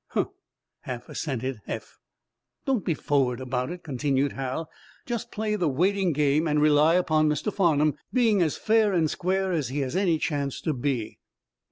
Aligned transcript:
"Huh!" 0.07 0.25
half 0.79 1.09
assented 1.09 1.61
Eph. 1.67 1.99
"Don't 2.65 2.83
be 2.83 2.95
forward 2.95 3.39
about 3.39 3.69
it," 3.69 3.83
continued 3.83 4.31
Hal. 4.33 4.67
"Just 5.05 5.31
play 5.31 5.55
the 5.55 5.69
waiting 5.69 6.11
game 6.11 6.47
and 6.47 6.59
rely 6.59 6.95
upon 6.95 7.29
Mr. 7.29 7.53
Farnum 7.53 7.93
being 8.11 8.41
as 8.41 8.57
fair 8.57 8.93
and 8.93 9.11
square 9.11 9.51
as 9.51 9.67
he 9.69 9.81
has 9.81 9.95
any 9.95 10.17
chance 10.17 10.59
to 10.61 10.73
be." 10.73 11.19